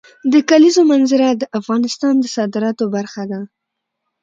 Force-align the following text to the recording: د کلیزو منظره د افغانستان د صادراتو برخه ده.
د 0.33 0.33
کلیزو 0.49 0.81
منظره 0.91 1.27
د 1.35 1.43
افغانستان 1.59 2.13
د 2.19 2.25
صادراتو 2.35 2.85
برخه 2.95 3.23
ده. 3.31 3.41